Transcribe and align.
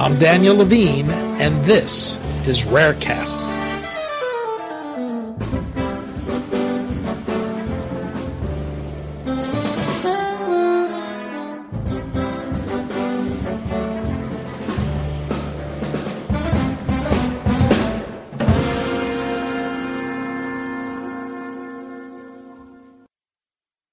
I'm 0.00 0.18
Daniel 0.18 0.56
Levine, 0.56 1.10
and 1.10 1.62
this 1.66 2.14
is 2.48 2.64
Rarecast. 2.64 3.36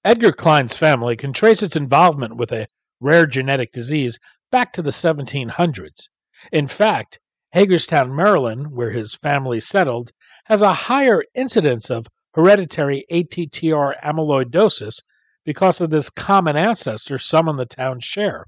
Edgar 0.05 0.31
Kline's 0.31 0.77
family 0.77 1.17
can 1.17 1.33
trace 1.33 1.61
its 1.61 1.75
involvement 1.75 2.37
with 2.37 2.53
a 2.53 2.69
rare 3.01 3.25
genetic 3.25 3.73
disease 3.73 4.19
back 4.51 4.73
to 4.73 4.81
the 4.81 4.91
1700s. 4.91 6.09
In 6.51 6.67
fact, 6.67 7.19
Hagerstown, 7.51 8.15
Maryland, 8.15 8.71
where 8.71 8.91
his 8.91 9.15
family 9.15 9.59
settled, 9.59 10.11
has 10.45 10.61
a 10.61 10.73
higher 10.73 11.23
incidence 11.33 11.89
of 11.89 12.07
hereditary 12.33 13.05
ATTR 13.11 13.99
amyloidosis 14.03 15.01
because 15.45 15.81
of 15.81 15.89
this 15.89 16.09
common 16.09 16.55
ancestor 16.55 17.17
some 17.17 17.47
in 17.49 17.55
the 17.55 17.65
town 17.65 17.99
share. 17.99 18.45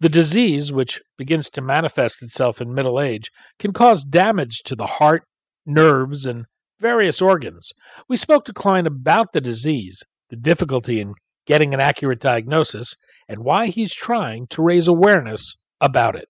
The 0.00 0.08
disease, 0.08 0.72
which 0.72 1.00
begins 1.16 1.48
to 1.50 1.62
manifest 1.62 2.22
itself 2.22 2.60
in 2.60 2.74
middle 2.74 3.00
age, 3.00 3.30
can 3.58 3.72
cause 3.72 4.04
damage 4.04 4.62
to 4.64 4.74
the 4.74 4.86
heart, 4.86 5.22
nerves, 5.64 6.26
and 6.26 6.46
various 6.80 7.22
organs. 7.22 7.72
We 8.08 8.16
spoke 8.16 8.44
to 8.46 8.52
Kline 8.52 8.86
about 8.86 9.32
the 9.32 9.40
disease, 9.40 10.02
the 10.28 10.36
difficulty 10.36 11.00
in 11.00 11.14
getting 11.46 11.72
an 11.72 11.80
accurate 11.80 12.20
diagnosis, 12.20 12.96
and 13.28 13.44
why 13.44 13.66
he's 13.66 13.94
trying 13.94 14.46
to 14.48 14.62
raise 14.62 14.88
awareness 14.88 15.56
about 15.80 16.16
it. 16.16 16.28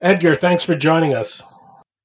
Edgar, 0.00 0.36
thanks 0.36 0.62
for 0.62 0.76
joining 0.76 1.12
us. 1.12 1.42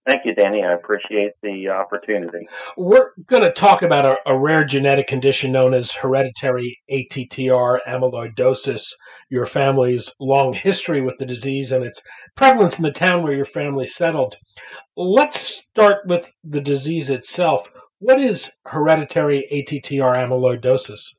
Thank 0.05 0.25
you, 0.25 0.35
Danny. 0.35 0.61
I 0.63 0.73
appreciate 0.73 1.31
the 1.41 1.69
opportunity. 1.69 2.45
We're 2.75 3.11
going 3.25 3.43
to 3.43 3.53
talk 3.53 3.83
about 3.83 4.05
a, 4.05 4.17
a, 4.25 4.37
rare 4.37 4.65
genetic 4.65 5.07
condition 5.07 5.53
known 5.53 5.73
as 5.73 5.93
hereditary 5.93 6.77
ATTR 6.91 7.79
amyloidosis, 7.87 8.81
your 9.29 9.45
family's 9.45 10.11
long 10.19 10.51
history 10.51 10.99
with 10.99 11.17
the 11.19 11.25
disease, 11.25 11.71
and 11.71 11.85
its 11.85 12.01
prevalence 12.35 12.77
in 12.77 12.83
the 12.83 12.91
town 12.91 13.23
where 13.23 13.33
your 13.33 13.45
family 13.45 13.85
settled. 13.85 14.35
Let's 14.97 15.61
start 15.71 16.05
with 16.05 16.29
the 16.43 16.61
disease 16.61 17.09
itself. 17.09 17.69
What 18.05 18.19
is 18.19 18.51
hereditary 18.65 19.47
ATTR 19.49 20.27
amyloidosis? 20.27 21.13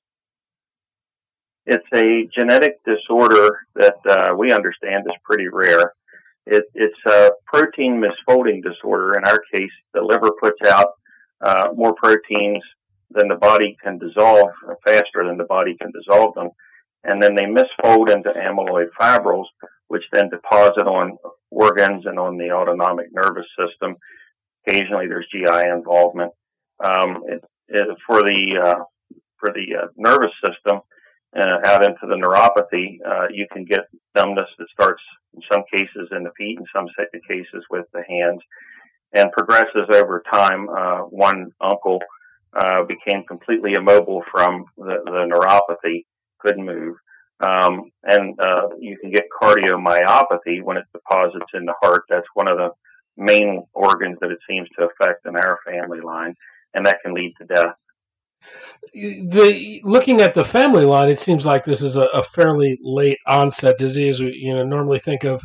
It's 1.65 1.87
a 1.95 2.29
genetic 2.39 2.75
disorder 2.85 3.61
that 3.75 3.97
uh, 4.07 4.35
we 4.37 4.53
understand 4.53 5.05
is 5.07 5.17
pretty 5.25 5.49
rare. 5.51 5.95
It, 6.45 6.65
it's 6.75 6.99
a 7.07 7.31
protein 7.47 8.03
misfolding 8.05 8.63
disorder. 8.63 9.15
In 9.15 9.25
our 9.25 9.41
case, 9.55 9.71
the 9.95 10.03
liver 10.03 10.33
puts 10.39 10.61
out 10.67 10.89
uh, 11.43 11.69
more 11.75 11.95
proteins 11.95 12.63
than 13.13 13.29
the 13.29 13.37
body 13.37 13.79
can 13.83 13.97
dissolve, 13.97 14.51
faster 14.85 15.25
than 15.27 15.39
the 15.39 15.45
body 15.45 15.79
can 15.81 15.91
dissolve 15.91 16.35
them. 16.35 16.51
And 17.03 17.23
then 17.23 17.35
they 17.35 17.45
misfold 17.45 18.15
into 18.15 18.29
amyloid 18.29 18.89
fibrils, 19.01 19.49
which 19.89 20.05
then 20.13 20.29
deposit 20.29 20.87
on 20.87 21.17
organs 21.51 22.05
and 22.05 22.19
on 22.19 22.37
the 22.37 22.51
autonomic 22.51 23.07
nervous 23.11 23.47
system. 23.59 23.97
Occasionally, 24.67 25.07
there's 25.07 25.27
GI 25.33 25.67
involvement. 25.67 26.31
Um, 26.83 27.23
it, 27.29 27.45
it, 27.69 27.99
for 28.07 28.23
the 28.23 28.61
uh, 28.63 28.85
for 29.39 29.53
the 29.53 29.83
uh, 29.83 29.87
nervous 29.97 30.33
system, 30.45 30.81
uh, 31.37 31.59
out 31.67 31.85
into 31.85 32.07
the 32.09 32.17
neuropathy, 32.17 32.99
uh, 33.07 33.27
you 33.31 33.47
can 33.53 33.65
get 33.65 33.89
numbness 34.15 34.49
that 34.59 34.69
starts 34.73 35.03
in 35.35 35.43
some 35.51 35.65
cases 35.73 36.09
in 36.13 36.23
the 36.23 36.31
feet, 36.39 36.59
in 36.59 36.67
some 36.75 36.87
cases 37.29 37.65
with 37.71 37.87
the 37.93 38.03
hands, 38.09 38.41
and 39.13 39.33
progresses 39.33 39.89
over 39.93 40.23
time. 40.31 40.69
Uh, 40.69 40.99
one 41.01 41.51
uncle 41.61 42.01
uh, 42.55 42.85
became 42.85 43.25
completely 43.25 43.73
immobile 43.77 44.23
from 44.31 44.65
the, 44.77 44.97
the 45.05 45.29
neuropathy, 45.29 46.05
couldn't 46.39 46.65
move. 46.65 46.95
Um, 47.41 47.91
and 48.05 48.39
uh, 48.41 48.69
you 48.79 48.97
can 49.01 49.11
get 49.11 49.25
cardiomyopathy 49.43 50.63
when 50.63 50.77
it 50.77 50.85
deposits 50.93 51.51
in 51.53 51.65
the 51.65 51.75
heart. 51.83 52.05
That's 52.09 52.27
one 52.35 52.49
of 52.49 52.59
the 52.59 52.71
main 53.17 53.65
organs 53.75 54.19
that 54.21 54.31
it 54.31 54.39
seems 54.49 54.69
to 54.79 54.87
affect 54.87 55.27
in 55.27 55.37
our 55.37 55.59
family 55.67 56.01
line, 56.01 56.35
and 56.75 56.87
that 56.87 56.99
can 57.03 57.15
lead 57.15 57.33
to 57.39 57.47
death 57.47 57.75
the 58.93 59.81
looking 59.85 60.21
at 60.21 60.35
the 60.35 60.45
family 60.45 60.85
line, 60.85 61.09
it 61.09 61.19
seems 61.19 61.47
like 61.47 61.65
this 61.65 61.83
is 61.83 61.97
a, 61.97 62.03
a, 62.07 62.23
fairly 62.23 62.79
late 62.83 63.19
onset 63.27 63.79
disease. 63.79 64.21
We 64.21 64.33
you 64.35 64.55
know 64.55 64.65
normally 64.65 64.99
think 64.99 65.25
of 65.25 65.43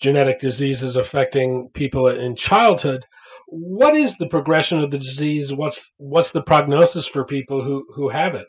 genetic 0.00 0.40
diseases 0.40 0.96
affecting 0.96 1.68
people 1.74 2.08
in 2.08 2.36
childhood. 2.36 3.06
What 3.46 3.96
is 3.96 4.16
the 4.16 4.28
progression 4.28 4.80
of 4.80 4.90
the 4.90 4.98
disease? 4.98 5.52
What's 5.52 5.92
what's 5.96 6.30
the 6.30 6.42
prognosis 6.42 7.06
for 7.06 7.24
people 7.24 7.62
who 7.62 7.86
who 7.94 8.08
have 8.08 8.34
it? 8.34 8.46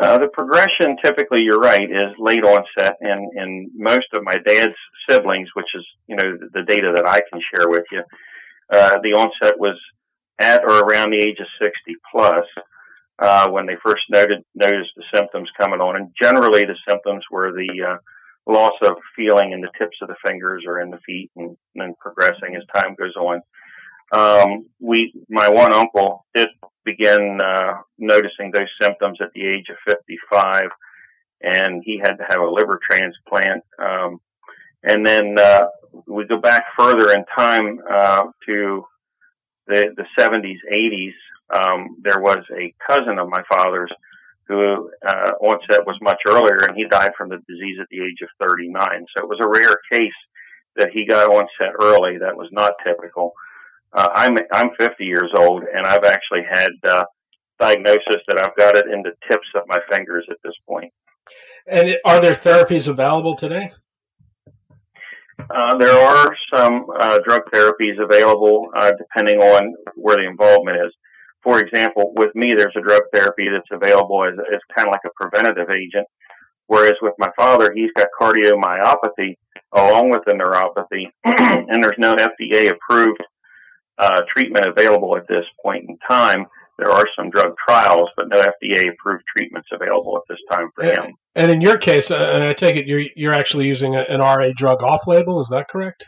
Uh, 0.00 0.16
the 0.18 0.28
progression, 0.32 0.96
typically, 1.04 1.42
you're 1.42 1.58
right, 1.58 1.82
is 1.82 2.14
late 2.18 2.44
onset, 2.44 2.96
and 3.00 3.28
in 3.36 3.70
most 3.74 4.06
of 4.14 4.22
my 4.22 4.34
dad's 4.46 4.74
siblings, 5.08 5.48
which 5.54 5.66
is 5.74 5.84
you 6.06 6.16
know 6.16 6.38
the 6.52 6.62
data 6.62 6.92
that 6.94 7.06
I 7.06 7.20
can 7.30 7.40
share 7.52 7.68
with 7.68 7.84
you, 7.90 8.02
uh, 8.70 8.98
the 9.02 9.14
onset 9.14 9.58
was 9.58 9.76
at 10.40 10.62
or 10.64 10.80
around 10.80 11.10
the 11.10 11.18
age 11.18 11.38
of 11.40 11.46
60 11.62 11.94
plus 12.10 12.44
uh, 13.20 13.48
when 13.50 13.66
they 13.66 13.76
first 13.84 14.02
noted, 14.10 14.42
noticed 14.54 14.90
the 14.96 15.04
symptoms 15.14 15.48
coming 15.58 15.80
on. 15.80 15.96
And 15.96 16.10
generally, 16.20 16.64
the 16.64 16.76
symptoms 16.88 17.22
were 17.30 17.52
the 17.52 17.92
uh, 17.92 17.96
loss 18.50 18.72
of 18.82 18.96
feeling 19.14 19.52
in 19.52 19.60
the 19.60 19.70
tips 19.78 19.98
of 20.02 20.08
the 20.08 20.16
fingers 20.26 20.64
or 20.66 20.80
in 20.80 20.90
the 20.90 20.98
feet, 21.06 21.30
and, 21.36 21.56
then 21.74 21.94
progressing 22.00 22.56
as 22.56 22.62
time 22.74 22.94
goes 22.98 23.14
on. 23.16 23.42
Um, 24.12 24.66
we, 24.80 25.12
my 25.28 25.48
one 25.48 25.72
uncle, 25.72 26.26
did 26.34 26.48
begin 26.84 27.38
uh, 27.42 27.74
noticing 27.98 28.50
those 28.52 28.68
symptoms 28.80 29.18
at 29.20 29.28
the 29.34 29.46
age 29.46 29.66
of 29.70 29.76
55, 29.86 30.62
and 31.42 31.82
he 31.84 32.00
had 32.02 32.14
to 32.14 32.24
have 32.28 32.40
a 32.40 32.50
liver 32.50 32.80
transplant. 32.90 33.62
Um, 33.78 34.20
and 34.82 35.06
then 35.06 35.38
uh, 35.38 35.66
we 36.06 36.26
go 36.26 36.38
back 36.38 36.64
further 36.76 37.12
in 37.12 37.24
time 37.36 37.78
uh, 37.88 38.24
to 38.46 38.84
the, 39.70 39.94
the 39.96 40.06
70s, 40.18 40.58
80s, 40.72 41.14
um, 41.54 41.96
there 42.02 42.20
was 42.20 42.44
a 42.56 42.74
cousin 42.86 43.18
of 43.18 43.28
my 43.28 43.42
father's 43.50 43.90
who 44.46 44.90
uh, 45.06 45.30
onset 45.40 45.86
was 45.86 45.96
much 46.02 46.18
earlier, 46.26 46.58
and 46.66 46.76
he 46.76 46.84
died 46.88 47.12
from 47.16 47.28
the 47.28 47.38
disease 47.48 47.78
at 47.80 47.86
the 47.90 48.02
age 48.02 48.18
of 48.22 48.28
39. 48.46 49.06
So 49.16 49.24
it 49.24 49.28
was 49.28 49.38
a 49.40 49.48
rare 49.48 49.76
case 49.92 50.12
that 50.76 50.90
he 50.92 51.06
got 51.06 51.30
onset 51.30 51.74
early. 51.80 52.18
That 52.18 52.36
was 52.36 52.48
not 52.50 52.72
typical. 52.84 53.32
Uh, 53.92 54.08
I'm 54.12 54.36
I'm 54.52 54.70
50 54.78 55.04
years 55.04 55.30
old, 55.36 55.62
and 55.62 55.86
I've 55.86 56.04
actually 56.04 56.42
had 56.48 56.70
uh, 56.84 57.04
diagnosis 57.60 58.22
that 58.28 58.38
I've 58.38 58.56
got 58.56 58.76
it 58.76 58.86
in 58.86 59.02
the 59.02 59.12
tips 59.30 59.46
of 59.54 59.62
my 59.68 59.78
fingers 59.90 60.26
at 60.30 60.36
this 60.42 60.54
point. 60.68 60.92
And 61.66 61.96
are 62.04 62.20
there 62.20 62.34
therapies 62.34 62.88
available 62.88 63.36
today? 63.36 63.72
Uh, 65.52 65.76
there 65.78 65.96
are 65.96 66.30
some 66.52 66.86
uh, 66.98 67.18
drug 67.26 67.42
therapies 67.52 68.00
available 68.00 68.68
uh, 68.74 68.92
depending 68.96 69.40
on 69.40 69.74
where 69.96 70.16
the 70.16 70.26
involvement 70.26 70.76
is. 70.76 70.92
For 71.42 71.58
example, 71.58 72.12
with 72.14 72.34
me, 72.34 72.54
there's 72.56 72.74
a 72.76 72.82
drug 72.82 73.02
therapy 73.12 73.48
that's 73.50 73.66
available 73.72 74.24
as, 74.24 74.34
as 74.52 74.60
kind 74.76 74.88
of 74.88 74.92
like 74.92 75.00
a 75.06 75.10
preventative 75.16 75.70
agent. 75.70 76.06
Whereas 76.66 76.94
with 77.02 77.14
my 77.18 77.30
father, 77.36 77.72
he's 77.74 77.90
got 77.96 78.08
cardiomyopathy 78.20 79.36
along 79.74 80.10
with 80.10 80.22
the 80.26 80.34
neuropathy, 80.34 81.06
and 81.24 81.82
there's 81.82 81.98
no 81.98 82.14
FDA 82.14 82.70
approved 82.70 83.22
uh, 83.98 84.22
treatment 84.34 84.66
available 84.66 85.16
at 85.16 85.26
this 85.28 85.44
point 85.64 85.84
in 85.88 85.98
time. 86.08 86.46
There 86.78 86.90
are 86.90 87.06
some 87.16 87.30
drug 87.30 87.54
trials, 87.66 88.08
but 88.16 88.28
no 88.28 88.40
FDA 88.40 88.88
approved 88.88 89.24
treatments 89.36 89.68
available 89.72 90.16
at 90.16 90.22
this 90.28 90.38
time 90.50 90.70
for 90.74 90.84
him. 90.84 91.14
And 91.34 91.50
in 91.50 91.60
your 91.60 91.78
case, 91.78 92.10
uh, 92.10 92.30
and 92.34 92.42
I 92.42 92.52
take 92.52 92.76
it 92.76 92.86
you're 92.86 93.04
you're 93.14 93.32
actually 93.32 93.66
using 93.66 93.94
an 93.94 94.20
RA 94.20 94.50
drug 94.54 94.82
off 94.82 95.06
label. 95.06 95.40
Is 95.40 95.48
that 95.48 95.68
correct? 95.68 96.04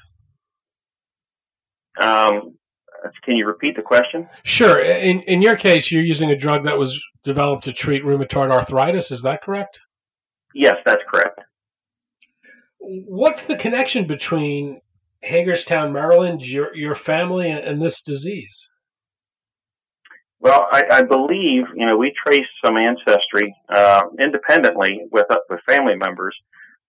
Um, 2.01 2.57
can 3.25 3.37
you 3.37 3.47
repeat 3.47 3.77
the 3.77 3.83
question? 3.83 4.29
Sure. 4.43 4.81
In 4.81 5.21
in 5.23 5.43
your 5.43 5.57
case, 5.57 5.91
you're 5.91 6.03
using 6.03 6.31
a 6.31 6.37
drug 6.37 6.65
that 6.65 6.79
was 6.79 7.01
developed 7.23 7.65
to 7.65 7.73
treat 7.73 8.05
rheumatoid 8.05 8.51
arthritis. 8.51 9.11
Is 9.11 9.23
that 9.23 9.43
correct? 9.43 9.79
Yes, 10.55 10.77
that's 10.85 11.03
correct. 11.09 11.41
What's 12.79 13.45
the 13.45 13.57
connection 13.57 14.07
between 14.07 14.81
Hagerstown, 15.23 15.93
Maryland, 15.93 16.45
your 16.45 16.75
your 16.75 16.97
family, 16.97 17.49
and 17.49 17.81
this 17.81 18.01
disease? 18.01 18.69
Well, 20.43 20.67
I, 20.73 20.83
I 20.91 21.03
believe 21.03 21.67
you 21.77 21.87
know 21.87 21.97
we 21.97 22.13
traced 22.27 22.51
some 22.65 22.77
ancestry 22.77 23.55
uh, 23.69 24.03
independently 24.19 25.03
with 25.13 25.27
uh, 25.31 25.37
with 25.49 25.61
family 25.69 25.95
members 25.95 26.35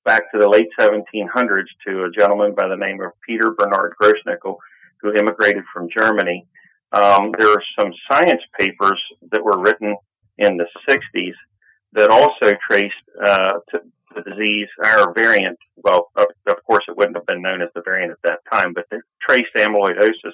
back 0.03 0.23
to 0.31 0.39
the 0.39 0.49
late 0.49 0.69
1700s 0.79 1.69
to 1.87 2.03
a 2.03 2.11
gentleman 2.11 2.55
by 2.55 2.67
the 2.67 2.75
name 2.75 2.99
of 3.01 3.11
Peter 3.25 3.51
Bernard 3.51 3.93
Grossnickel, 4.01 4.57
who 5.01 5.13
immigrated 5.13 5.63
from 5.71 5.87
Germany. 5.95 6.47
Um, 6.93 7.31
there 7.37 7.49
are 7.49 7.63
some 7.79 7.91
science 8.09 8.41
papers 8.59 8.99
that 9.31 9.43
were 9.43 9.61
written 9.61 9.95
in 10.39 10.57
the 10.57 10.65
60s 10.89 11.33
that 11.93 12.09
also 12.09 12.55
traced 12.67 12.93
uh, 13.23 13.59
to 13.69 13.81
the 14.15 14.21
disease, 14.31 14.67
our 14.83 15.13
variant. 15.13 15.59
Well, 15.77 16.09
of, 16.15 16.25
of, 16.47 16.55
course, 16.65 16.83
it 16.87 16.97
wouldn't 16.97 17.17
have 17.17 17.27
been 17.27 17.41
known 17.41 17.61
as 17.61 17.69
the 17.75 17.83
variant 17.85 18.11
at 18.11 18.21
that 18.23 18.39
time, 18.51 18.73
but 18.73 18.85
they 18.89 18.97
traced 19.21 19.53
amyloidosis 19.55 20.33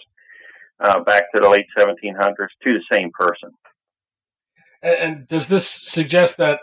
uh, 0.80 1.04
back 1.04 1.24
to 1.34 1.42
the 1.42 1.50
late 1.50 1.66
1700s 1.78 2.36
to 2.64 2.74
the 2.74 2.84
same 2.92 3.12
person. 3.14 3.52
And, 4.82 4.96
and, 4.96 5.28
does 5.28 5.48
this 5.48 5.68
suggest 5.68 6.38
that 6.38 6.60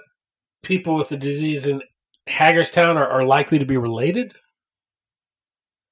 people 0.63 0.95
with 0.95 1.11
the 1.11 1.17
disease 1.17 1.67
in 1.67 1.83
Hagerstown 2.27 2.97
are, 2.97 3.09
are 3.09 3.25
likely 3.25 3.59
to 3.59 3.67
be 3.67 3.77
related? 3.77 4.35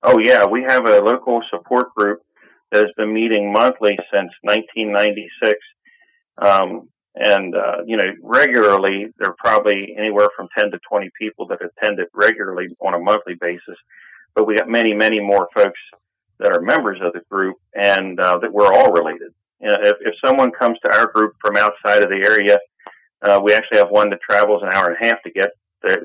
Oh, 0.02 0.18
yeah. 0.18 0.44
We 0.44 0.62
have 0.62 0.86
a 0.86 1.00
local 1.00 1.42
support 1.50 1.94
group 1.94 2.20
that 2.72 2.82
has 2.82 2.92
been 2.96 3.12
meeting 3.12 3.52
monthly 3.52 3.96
since 4.12 4.30
1996. 4.42 5.58
Um, 6.42 6.88
and, 7.14 7.54
uh, 7.54 7.84
you 7.86 7.96
know, 7.96 8.10
regularly, 8.22 9.06
there 9.18 9.30
are 9.30 9.36
probably 9.38 9.94
anywhere 9.96 10.28
from 10.36 10.48
10 10.58 10.72
to 10.72 10.78
20 10.90 11.10
people 11.18 11.46
that 11.46 11.60
attend 11.60 12.00
it 12.00 12.08
regularly 12.12 12.68
on 12.84 12.94
a 12.94 12.98
monthly 12.98 13.34
basis. 13.40 13.76
But 14.34 14.46
we 14.46 14.56
got 14.56 14.68
many, 14.68 14.92
many 14.94 15.20
more 15.20 15.48
folks 15.54 15.78
that 16.38 16.52
are 16.52 16.60
members 16.60 16.98
of 17.02 17.12
the 17.12 17.20
group 17.30 17.56
and 17.74 18.18
uh, 18.20 18.38
that 18.40 18.52
we're 18.52 18.72
all 18.72 18.92
related. 18.92 19.32
You 19.60 19.70
know, 19.70 19.78
if, 19.80 19.96
if 20.00 20.14
someone 20.24 20.50
comes 20.50 20.78
to 20.84 20.92
our 20.92 21.10
group 21.12 21.34
from 21.40 21.56
outside 21.56 22.02
of 22.02 22.10
the 22.10 22.22
area, 22.24 22.58
uh, 23.22 23.40
we 23.42 23.54
actually 23.54 23.78
have 23.78 23.90
one 23.90 24.10
that 24.10 24.20
travels 24.28 24.62
an 24.62 24.70
hour 24.74 24.90
and 24.90 24.96
a 25.00 25.06
half 25.06 25.22
to 25.22 25.30
get. 25.30 25.50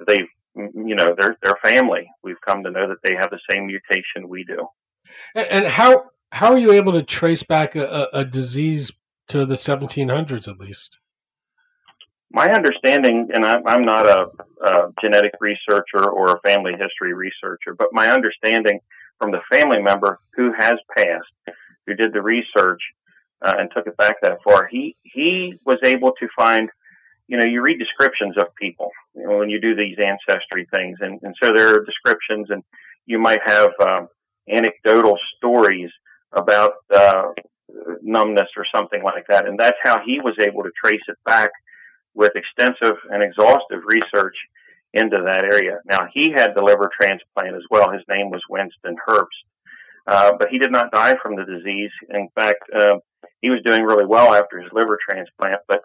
They, 0.07 0.17
you 0.55 0.95
know, 0.95 1.15
they're 1.17 1.37
their 1.41 1.57
family. 1.63 2.09
We've 2.23 2.39
come 2.45 2.63
to 2.63 2.71
know 2.71 2.87
that 2.87 2.97
they 3.03 3.15
have 3.15 3.29
the 3.29 3.39
same 3.49 3.67
mutation 3.67 4.27
we 4.27 4.43
do. 4.43 4.67
And, 5.35 5.47
and 5.47 5.65
how 5.67 6.05
how 6.31 6.51
are 6.51 6.57
you 6.57 6.71
able 6.71 6.93
to 6.93 7.03
trace 7.03 7.43
back 7.43 7.75
a, 7.75 8.07
a 8.13 8.23
disease 8.23 8.91
to 9.29 9.45
the 9.45 9.55
1700s 9.55 10.47
at 10.47 10.59
least? 10.59 10.99
My 12.31 12.47
understanding, 12.51 13.27
and 13.33 13.43
I, 13.43 13.55
I'm 13.65 13.83
not 13.83 14.05
a, 14.05 14.27
a 14.63 14.93
genetic 15.01 15.31
researcher 15.39 16.07
or 16.07 16.31
a 16.31 16.39
family 16.41 16.73
history 16.73 17.13
researcher, 17.13 17.73
but 17.77 17.87
my 17.91 18.11
understanding 18.11 18.79
from 19.19 19.31
the 19.31 19.41
family 19.51 19.81
member 19.81 20.19
who 20.35 20.51
has 20.57 20.75
passed, 20.95 21.55
who 21.85 21.93
did 21.93 22.13
the 22.13 22.21
research 22.21 22.81
uh, 23.41 23.53
and 23.57 23.69
took 23.73 23.87
it 23.87 23.97
back 23.97 24.15
that 24.21 24.39
far, 24.43 24.67
he 24.67 24.95
he 25.03 25.55
was 25.65 25.77
able 25.83 26.13
to 26.19 26.27
find. 26.35 26.69
You 27.27 27.37
know, 27.37 27.45
you 27.45 27.61
read 27.61 27.77
descriptions 27.77 28.37
of 28.39 28.55
people 28.55 28.89
you 29.13 29.27
know, 29.27 29.37
when 29.37 29.51
you 29.51 29.61
do 29.61 29.75
these 29.75 29.97
ancestry 30.03 30.67
things, 30.73 30.97
and, 30.99 31.19
and 31.21 31.35
so 31.41 31.51
there 31.53 31.75
are 31.75 31.85
descriptions, 31.85 32.47
and 32.49 32.63
you 33.05 33.19
might 33.19 33.39
have 33.45 33.69
um, 33.79 34.07
anecdotal 34.49 35.15
stories 35.37 35.91
about 36.33 36.73
uh, 36.91 37.27
numbness 38.01 38.49
or 38.57 38.65
something 38.73 39.03
like 39.03 39.25
that. 39.29 39.47
And 39.47 39.59
that's 39.59 39.77
how 39.83 40.01
he 40.03 40.19
was 40.19 40.35
able 40.39 40.63
to 40.63 40.71
trace 40.83 41.01
it 41.07 41.17
back 41.25 41.51
with 42.13 42.31
extensive 42.35 42.97
and 43.11 43.23
exhaustive 43.23 43.81
research 43.85 44.35
into 44.93 45.21
that 45.25 45.43
area. 45.43 45.79
Now, 45.85 46.07
he 46.11 46.31
had 46.31 46.55
the 46.55 46.63
liver 46.63 46.89
transplant 46.99 47.55
as 47.55 47.63
well. 47.69 47.91
His 47.91 48.03
name 48.09 48.29
was 48.29 48.41
Winston 48.49 48.95
Herbst. 49.07 49.45
Uh, 50.07 50.31
but 50.39 50.49
he 50.49 50.57
did 50.57 50.71
not 50.71 50.91
die 50.91 51.15
from 51.21 51.35
the 51.35 51.45
disease. 51.45 51.91
In 52.09 52.29
fact, 52.33 52.63
uh, 52.75 52.97
he 53.41 53.49
was 53.49 53.61
doing 53.63 53.83
really 53.83 54.05
well 54.05 54.33
after 54.33 54.59
his 54.59 54.71
liver 54.73 54.97
transplant, 55.07 55.61
but 55.67 55.81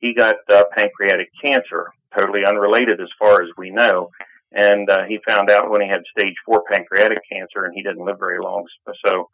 he 0.00 0.14
got 0.14 0.36
uh, 0.50 0.64
pancreatic 0.76 1.28
cancer, 1.44 1.92
totally 2.16 2.44
unrelated 2.44 3.00
as 3.00 3.08
far 3.18 3.42
as 3.42 3.48
we 3.56 3.70
know. 3.70 4.10
And 4.52 4.88
uh, 4.90 5.04
he 5.08 5.18
found 5.26 5.50
out 5.50 5.70
when 5.70 5.82
he 5.82 5.88
had 5.88 6.02
stage 6.18 6.34
four 6.44 6.64
pancreatic 6.68 7.18
cancer, 7.30 7.64
and 7.64 7.74
he 7.74 7.82
didn't 7.82 8.04
live 8.04 8.18
very 8.18 8.40
long. 8.40 8.64
So 9.06 9.28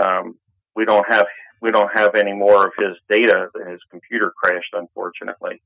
um, 0.00 0.38
we 0.76 0.84
don't 0.84 1.04
have 1.12 1.26
we 1.60 1.70
don't 1.70 1.90
have 1.94 2.14
any 2.14 2.32
more 2.32 2.66
of 2.66 2.72
his 2.78 2.96
data. 3.08 3.48
His 3.68 3.80
computer 3.90 4.32
crashed, 4.36 4.74
unfortunately. 4.74 5.60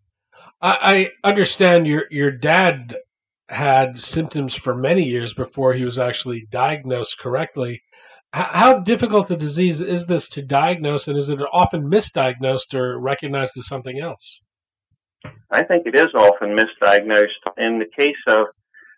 I, 0.60 1.10
I 1.24 1.28
understand 1.28 1.86
your 1.86 2.04
your 2.10 2.30
dad 2.30 2.96
had 3.48 3.98
symptoms 3.98 4.54
for 4.54 4.74
many 4.74 5.04
years 5.04 5.32
before 5.32 5.72
he 5.72 5.84
was 5.84 5.98
actually 5.98 6.46
diagnosed 6.50 7.18
correctly. 7.18 7.82
How 8.34 8.80
difficult 8.80 9.30
a 9.30 9.36
disease 9.36 9.80
is 9.80 10.04
this 10.04 10.28
to 10.30 10.42
diagnose, 10.42 11.08
and 11.08 11.16
is 11.16 11.30
it 11.30 11.38
often 11.50 11.90
misdiagnosed 11.90 12.74
or 12.74 13.00
recognized 13.00 13.56
as 13.56 13.66
something 13.66 13.98
else? 13.98 14.40
I 15.50 15.64
think 15.64 15.86
it 15.86 15.96
is 15.96 16.08
often 16.14 16.54
misdiagnosed. 16.54 17.40
In 17.56 17.78
the 17.78 17.88
case 17.98 18.16
of 18.26 18.48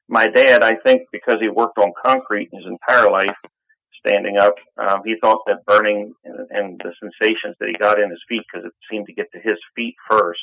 my 0.08 0.26
dad, 0.26 0.64
I 0.64 0.74
think 0.84 1.02
because 1.12 1.36
he 1.40 1.48
worked 1.48 1.78
on 1.78 1.92
concrete 2.04 2.48
his 2.52 2.64
entire 2.66 3.08
life, 3.08 3.36
standing 4.04 4.36
up. 4.38 4.54
Um, 4.76 5.02
he 5.04 5.14
thought 5.20 5.42
that 5.46 5.64
burning 5.66 6.14
and, 6.24 6.46
and, 6.50 6.80
the 6.82 6.92
sensations 7.00 7.56
that 7.60 7.68
he 7.68 7.76
got 7.78 8.00
in 8.00 8.10
his 8.10 8.22
feet, 8.28 8.42
because 8.50 8.66
it 8.66 8.72
seemed 8.90 9.06
to 9.06 9.12
get 9.12 9.26
to 9.32 9.38
his 9.38 9.58
feet 9.76 9.94
first, 10.08 10.40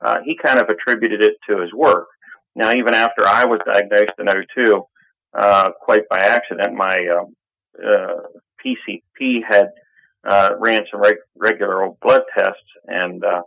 uh, 0.00 0.18
he 0.24 0.36
kind 0.42 0.60
of 0.60 0.68
attributed 0.68 1.22
it 1.22 1.34
to 1.48 1.60
his 1.60 1.72
work. 1.72 2.08
Now, 2.54 2.72
even 2.72 2.94
after 2.94 3.26
I 3.26 3.44
was 3.44 3.60
diagnosed 3.64 4.12
in 4.18 4.26
02, 4.64 4.82
uh, 5.34 5.70
quite 5.80 6.08
by 6.08 6.20
accident, 6.20 6.74
my 6.74 6.96
um, 7.16 7.34
uh, 7.78 8.22
PCP 8.64 9.40
had 9.48 9.68
uh, 10.26 10.50
ran 10.58 10.82
some 10.90 11.00
reg- 11.00 11.16
regular 11.36 11.84
old 11.84 11.98
blood 12.00 12.22
tests 12.36 12.60
and 12.86 13.24
uh, 13.24 13.42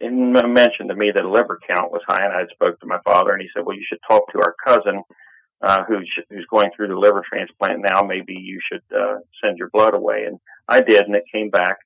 mentioned 0.00 0.90
to 0.90 0.94
me 0.94 1.10
that 1.14 1.24
a 1.24 1.30
liver 1.30 1.58
count 1.68 1.90
was 1.90 2.02
high. 2.06 2.24
And 2.24 2.32
I 2.32 2.44
spoke 2.52 2.78
to 2.80 2.86
my 2.86 2.98
father, 3.04 3.32
and 3.32 3.42
he 3.42 3.48
said, 3.54 3.64
"Well, 3.64 3.76
you 3.76 3.84
should 3.88 4.00
talk 4.08 4.30
to 4.32 4.40
our 4.40 4.54
cousin 4.64 5.02
uh, 5.62 5.84
who's 5.88 6.10
who's 6.28 6.46
going 6.50 6.70
through 6.76 6.88
the 6.88 6.98
liver 6.98 7.24
transplant 7.26 7.80
now. 7.82 8.02
Maybe 8.02 8.34
you 8.34 8.60
should 8.70 8.82
uh, 8.94 9.18
send 9.42 9.58
your 9.58 9.70
blood 9.72 9.94
away." 9.94 10.24
And 10.26 10.38
I 10.68 10.80
did, 10.80 11.04
and 11.06 11.16
it 11.16 11.24
came 11.32 11.50
back. 11.50 11.76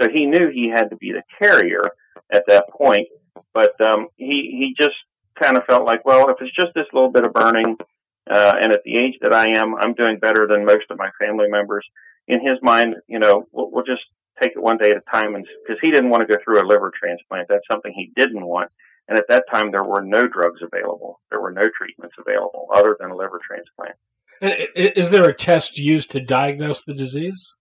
So 0.00 0.08
he 0.08 0.26
knew 0.26 0.50
he 0.50 0.70
had 0.70 0.88
to 0.88 0.96
be 0.96 1.12
the 1.12 1.22
carrier 1.38 1.82
at 2.32 2.44
that 2.48 2.66
point, 2.70 3.08
but 3.54 3.80
um, 3.80 4.08
he 4.16 4.54
he 4.58 4.74
just 4.78 4.96
kind 5.40 5.56
of 5.56 5.64
felt 5.64 5.86
like, 5.86 6.04
well, 6.04 6.28
if 6.30 6.36
it's 6.40 6.54
just 6.54 6.74
this 6.74 6.86
little 6.92 7.10
bit 7.10 7.24
of 7.24 7.32
burning, 7.32 7.76
uh, 8.30 8.54
and 8.60 8.72
at 8.72 8.82
the 8.84 8.96
age 8.96 9.14
that 9.22 9.32
I 9.32 9.58
am, 9.58 9.74
I'm 9.74 9.94
doing 9.94 10.18
better 10.18 10.46
than 10.46 10.64
most 10.64 10.86
of 10.90 10.98
my 10.98 11.10
family 11.18 11.48
members. 11.48 11.86
In 12.28 12.40
his 12.40 12.58
mind, 12.62 12.96
you 13.08 13.18
know, 13.18 13.46
we'll, 13.52 13.70
we'll 13.70 13.84
just 13.84 14.02
take 14.40 14.52
it 14.54 14.62
one 14.62 14.78
day 14.78 14.90
at 14.90 14.96
a 14.96 15.10
time, 15.10 15.34
and 15.34 15.46
because 15.62 15.80
he 15.82 15.90
didn't 15.90 16.10
want 16.10 16.26
to 16.26 16.32
go 16.32 16.40
through 16.44 16.60
a 16.60 16.66
liver 16.66 16.92
transplant, 16.98 17.48
that's 17.48 17.66
something 17.70 17.92
he 17.94 18.12
didn't 18.14 18.44
want. 18.44 18.70
And 19.08 19.18
at 19.18 19.26
that 19.28 19.44
time, 19.50 19.72
there 19.72 19.82
were 19.82 20.02
no 20.02 20.28
drugs 20.28 20.60
available. 20.62 21.20
There 21.30 21.40
were 21.40 21.50
no 21.50 21.64
treatments 21.76 22.14
available 22.18 22.68
other 22.72 22.96
than 23.00 23.10
a 23.10 23.16
liver 23.16 23.40
transplant. 23.44 23.96
Is 24.40 25.10
there 25.10 25.28
a 25.28 25.34
test 25.34 25.78
used 25.78 26.10
to 26.10 26.20
diagnose 26.20 26.84
the 26.84 26.94
disease? 26.94 27.54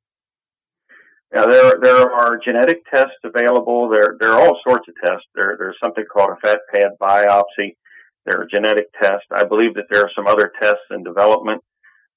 Now, 1.34 1.46
there 1.46 1.74
there 1.82 2.12
are 2.12 2.40
genetic 2.44 2.84
tests 2.92 3.20
available. 3.24 3.90
There 3.90 4.16
there 4.20 4.32
are 4.32 4.40
all 4.40 4.60
sorts 4.68 4.88
of 4.88 4.96
tests. 5.04 5.28
There 5.36 5.56
there's 5.60 5.78
something 5.84 6.04
called 6.12 6.32
a 6.32 6.48
fat 6.48 6.60
pad 6.74 6.92
biopsy. 7.00 7.76
There 8.26 8.42
are 8.42 8.48
genetic 8.52 8.88
tests. 9.00 9.28
I 9.32 9.44
believe 9.44 9.76
that 9.76 9.86
there 9.92 10.02
are 10.02 10.12
some 10.16 10.28
other 10.28 10.52
tests 10.62 10.86
in 10.92 11.04
development. 11.04 11.64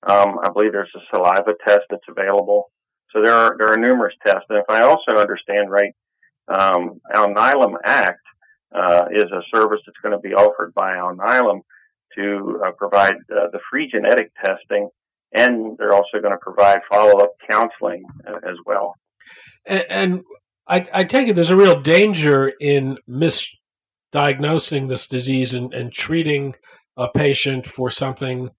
Um, 0.04 0.38
I 0.42 0.50
believe 0.50 0.72
there's 0.72 0.90
a 0.96 1.14
saliva 1.14 1.52
test 1.66 1.82
that's 1.90 2.08
available. 2.08 2.70
So 3.12 3.22
there 3.22 3.34
are 3.34 3.56
there 3.58 3.68
are 3.68 3.76
numerous 3.76 4.14
tests. 4.26 4.46
And 4.48 4.58
if 4.58 4.64
I 4.68 4.82
also 4.82 5.18
understand 5.18 5.70
right, 5.70 5.92
um, 6.48 7.00
Alnylam 7.14 7.74
Act 7.84 8.20
uh, 8.74 9.04
is 9.12 9.24
a 9.24 9.42
service 9.54 9.80
that's 9.86 9.98
going 10.02 10.12
to 10.12 10.26
be 10.26 10.34
offered 10.34 10.72
by 10.74 10.94
Alnylam 10.94 11.60
to 12.16 12.60
uh, 12.64 12.70
provide 12.72 13.14
uh, 13.30 13.48
the 13.52 13.60
free 13.70 13.90
genetic 13.90 14.32
testing, 14.44 14.88
and 15.34 15.76
they're 15.78 15.92
also 15.92 16.20
going 16.20 16.32
to 16.32 16.38
provide 16.38 16.80
follow-up 16.90 17.32
counseling 17.50 18.04
uh, 18.26 18.36
as 18.48 18.56
well. 18.66 18.94
And, 19.66 19.84
and 19.88 20.20
I, 20.66 20.86
I, 20.92 21.04
take 21.04 21.28
it 21.28 21.34
there's 21.34 21.50
a 21.50 21.56
real 21.56 21.80
danger 21.80 22.52
in 22.60 22.98
misdiagnosing 23.08 24.88
this 24.88 25.06
disease 25.06 25.54
and, 25.54 25.72
and 25.72 25.92
treating 25.92 26.54
a 26.96 27.08
patient 27.08 27.66
for 27.66 27.90
something 27.90 28.50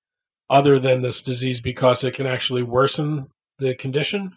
other 0.50 0.80
than 0.80 1.02
this 1.02 1.22
disease 1.22 1.62
because 1.62 2.04
it 2.04 2.14
can 2.14 2.26
actually 2.26 2.64
worsen 2.64 3.28
the 3.60 3.76
condition. 3.76 4.32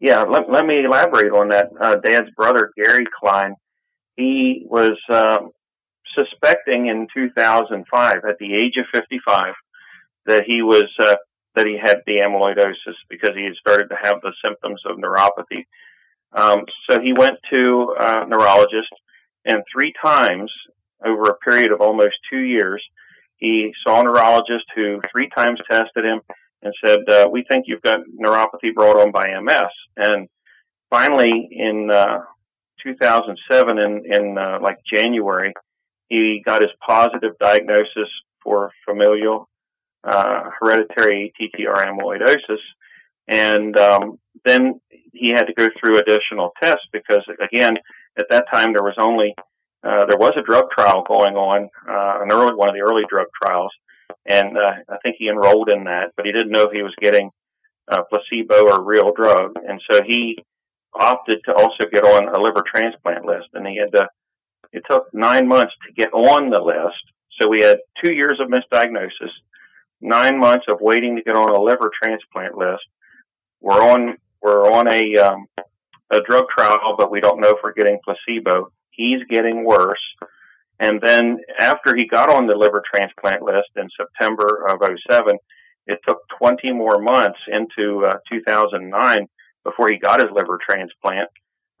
Yeah, 0.00 0.22
let, 0.22 0.50
let 0.50 0.64
me 0.64 0.84
elaborate 0.84 1.32
on 1.32 1.48
that. 1.48 1.70
Uh, 1.80 1.96
Dad's 1.96 2.30
brother, 2.36 2.70
Gary 2.76 3.06
Kline, 3.20 3.54
he 4.16 4.64
was 4.66 4.96
um, 5.10 5.50
suspecting 6.14 6.86
in 6.86 7.06
2005, 7.14 8.14
at 8.28 8.38
the 8.38 8.54
age 8.54 8.76
of 8.78 8.86
55, 8.92 9.54
that 10.28 10.44
he 10.46 10.62
was 10.62 10.84
uh, 11.00 11.16
that 11.56 11.66
he 11.66 11.76
had 11.82 11.98
the 12.06 12.18
amyloidosis 12.18 12.94
because 13.10 13.30
he 13.34 13.44
had 13.44 13.54
started 13.54 13.88
to 13.88 13.96
have 14.00 14.20
the 14.22 14.32
symptoms 14.44 14.80
of 14.86 14.98
neuropathy. 14.98 15.64
Um, 16.32 16.64
so 16.88 17.00
he 17.00 17.12
went 17.12 17.36
to 17.52 17.94
a 17.98 18.26
neurologist, 18.26 18.92
and 19.44 19.62
three 19.72 19.92
times 20.00 20.52
over 21.04 21.24
a 21.24 21.38
period 21.38 21.72
of 21.72 21.80
almost 21.80 22.14
two 22.30 22.40
years, 22.40 22.82
he 23.38 23.72
saw 23.86 24.00
a 24.00 24.04
neurologist 24.04 24.66
who 24.76 25.00
three 25.10 25.28
times 25.34 25.58
tested 25.68 26.04
him 26.04 26.20
and 26.62 26.74
said, 26.84 26.98
uh, 27.08 27.28
"We 27.30 27.44
think 27.48 27.64
you've 27.66 27.82
got 27.82 28.00
neuropathy 28.22 28.74
brought 28.74 29.00
on 29.00 29.10
by 29.10 29.28
MS." 29.40 29.72
And 29.96 30.28
finally, 30.90 31.48
in 31.50 31.90
uh, 31.90 32.18
2007 32.84 33.78
in, 33.78 34.02
in 34.04 34.38
uh, 34.38 34.58
like 34.62 34.78
January, 34.92 35.54
he 36.08 36.42
got 36.44 36.62
his 36.62 36.70
positive 36.86 37.32
diagnosis 37.40 38.08
for 38.42 38.70
familial 38.86 39.48
uh, 40.04 40.50
hereditary 40.60 41.32
TTR 41.40 41.86
amyloidosis. 41.86 42.58
And 43.28 43.76
um, 43.76 44.18
then 44.44 44.80
he 45.12 45.30
had 45.30 45.44
to 45.44 45.54
go 45.54 45.68
through 45.78 45.98
additional 45.98 46.52
tests 46.62 46.86
because, 46.92 47.22
again, 47.42 47.76
at 48.18 48.26
that 48.30 48.46
time 48.52 48.72
there 48.72 48.82
was 48.82 48.96
only 48.98 49.34
uh, 49.84 50.06
there 50.06 50.18
was 50.18 50.32
a 50.36 50.42
drug 50.42 50.64
trial 50.76 51.04
going 51.06 51.36
on, 51.36 51.68
uh, 51.88 52.22
an 52.22 52.32
early 52.32 52.54
one 52.54 52.68
of 52.68 52.74
the 52.74 52.80
early 52.80 53.04
drug 53.08 53.26
trials, 53.40 53.70
and 54.26 54.58
uh, 54.58 54.72
I 54.88 54.96
think 55.04 55.16
he 55.18 55.28
enrolled 55.28 55.70
in 55.72 55.84
that, 55.84 56.12
but 56.16 56.26
he 56.26 56.32
didn't 56.32 56.50
know 56.50 56.64
if 56.64 56.72
he 56.72 56.82
was 56.82 56.94
getting 57.00 57.30
a 57.86 57.98
placebo 58.02 58.68
or 58.68 58.84
real 58.84 59.12
drug, 59.12 59.52
and 59.68 59.80
so 59.88 60.00
he 60.04 60.36
opted 60.94 61.38
to 61.44 61.54
also 61.54 61.84
get 61.92 62.04
on 62.04 62.28
a 62.28 62.40
liver 62.40 62.64
transplant 62.66 63.24
list, 63.24 63.48
and 63.54 63.66
he 63.66 63.78
had 63.78 63.92
to. 63.96 64.08
It 64.72 64.82
took 64.90 65.06
nine 65.14 65.48
months 65.48 65.72
to 65.86 65.92
get 65.94 66.12
on 66.12 66.50
the 66.50 66.60
list, 66.60 67.02
so 67.40 67.48
we 67.48 67.62
had 67.62 67.78
two 68.04 68.12
years 68.12 68.40
of 68.40 68.48
misdiagnosis, 68.48 69.30
nine 70.00 70.38
months 70.38 70.66
of 70.68 70.78
waiting 70.80 71.16
to 71.16 71.22
get 71.22 71.36
on 71.36 71.50
a 71.50 71.60
liver 71.60 71.90
transplant 72.02 72.56
list. 72.56 72.84
We're 73.60 73.82
on 73.82 74.16
we're 74.40 74.70
on 74.70 74.92
a 74.92 75.18
um, 75.18 75.46
a 76.10 76.20
drug 76.28 76.44
trial, 76.56 76.94
but 76.96 77.10
we 77.10 77.20
don't 77.20 77.40
know 77.40 77.50
if 77.50 77.58
we're 77.62 77.72
getting 77.72 77.98
placebo. 78.04 78.72
He's 78.90 79.22
getting 79.28 79.64
worse. 79.64 80.02
And 80.80 81.00
then 81.00 81.38
after 81.60 81.96
he 81.96 82.06
got 82.06 82.30
on 82.30 82.46
the 82.46 82.56
liver 82.56 82.82
transplant 82.94 83.42
list 83.42 83.68
in 83.76 83.88
September 83.96 84.64
of 84.68 84.80
07, 85.10 85.36
it 85.86 85.98
took 86.06 86.18
20 86.38 86.72
more 86.72 87.00
months 87.00 87.38
into 87.48 88.04
uh, 88.04 88.18
2009 88.30 89.26
before 89.64 89.88
he 89.90 89.98
got 89.98 90.20
his 90.20 90.30
liver 90.32 90.58
transplant. 90.68 91.28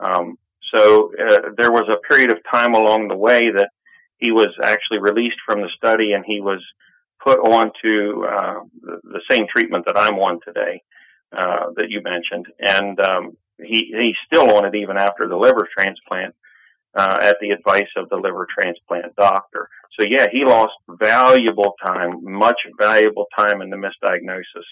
Um, 0.00 0.36
so 0.74 1.12
uh, 1.18 1.50
there 1.56 1.70
was 1.70 1.88
a 1.90 2.00
period 2.08 2.30
of 2.30 2.38
time 2.50 2.74
along 2.74 3.08
the 3.08 3.16
way 3.16 3.50
that 3.50 3.70
he 4.18 4.32
was 4.32 4.48
actually 4.62 4.98
released 4.98 5.38
from 5.46 5.60
the 5.60 5.70
study 5.76 6.12
and 6.12 6.24
he 6.26 6.40
was 6.40 6.62
put 7.24 7.38
onto 7.38 8.24
uh, 8.24 8.60
the, 8.80 9.00
the 9.02 9.20
same 9.30 9.46
treatment 9.54 9.84
that 9.86 9.98
I'm 9.98 10.18
on 10.18 10.40
today 10.44 10.82
uh, 11.32 11.70
that 11.76 11.90
you 11.90 12.00
mentioned, 12.02 12.46
and 12.58 12.98
um, 13.00 13.36
he 13.58 13.92
he's 13.96 14.16
still 14.26 14.56
on 14.56 14.64
it 14.64 14.74
even 14.74 14.96
after 14.96 15.28
the 15.28 15.36
liver 15.36 15.68
transplant. 15.76 16.34
Uh, 16.94 17.16
at 17.20 17.36
the 17.40 17.50
advice 17.50 17.86
of 17.96 18.08
the 18.08 18.16
liver 18.16 18.46
transplant 18.58 19.14
doctor. 19.14 19.68
So 20.00 20.06
yeah, 20.10 20.26
he 20.32 20.44
lost 20.44 20.72
valuable 20.88 21.74
time, 21.84 22.24
much 22.24 22.56
valuable 22.80 23.26
time 23.36 23.60
in 23.60 23.68
the 23.70 23.76
misdiagnosis. 23.76 24.64